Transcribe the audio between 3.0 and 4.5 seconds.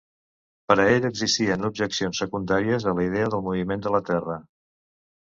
la idea del moviment de la Terra.